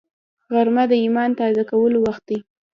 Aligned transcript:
غرمه 0.51 0.83
د 0.91 0.93
ایمان 1.03 1.29
تازه 1.39 1.63
کولو 1.71 1.97
وخت 2.05 2.23
دی 2.29 2.37